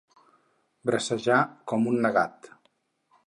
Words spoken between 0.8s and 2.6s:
Bracejar com un negat.